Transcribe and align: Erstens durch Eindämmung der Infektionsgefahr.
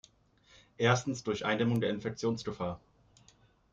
Erstens 0.79 1.21
durch 1.21 1.45
Eindämmung 1.45 1.79
der 1.79 1.91
Infektionsgefahr. 1.91 2.79